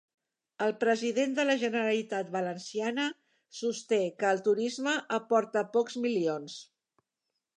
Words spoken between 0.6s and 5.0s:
El president de la Generalitat Valenciana sosté que el turisme